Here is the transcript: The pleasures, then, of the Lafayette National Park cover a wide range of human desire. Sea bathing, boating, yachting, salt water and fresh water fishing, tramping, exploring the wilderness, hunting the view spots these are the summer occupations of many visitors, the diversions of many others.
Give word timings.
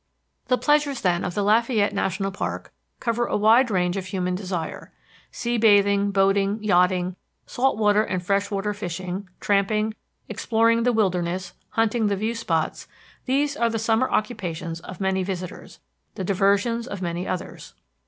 The 0.47 0.57
pleasures, 0.57 1.01
then, 1.01 1.23
of 1.23 1.35
the 1.35 1.43
Lafayette 1.43 1.93
National 1.93 2.31
Park 2.31 2.73
cover 2.99 3.27
a 3.27 3.37
wide 3.37 3.69
range 3.69 3.95
of 3.95 4.07
human 4.07 4.33
desire. 4.33 4.91
Sea 5.29 5.59
bathing, 5.59 6.09
boating, 6.09 6.57
yachting, 6.63 7.17
salt 7.45 7.77
water 7.77 8.01
and 8.03 8.25
fresh 8.25 8.49
water 8.49 8.73
fishing, 8.73 9.29
tramping, 9.39 9.93
exploring 10.27 10.81
the 10.81 10.91
wilderness, 10.91 11.53
hunting 11.69 12.07
the 12.07 12.15
view 12.15 12.33
spots 12.33 12.87
these 13.27 13.55
are 13.55 13.69
the 13.69 13.77
summer 13.77 14.09
occupations 14.09 14.79
of 14.79 14.99
many 15.01 15.21
visitors, 15.21 15.77
the 16.15 16.23
diversions 16.23 16.87
of 16.87 17.03
many 17.03 17.27
others. 17.27 17.75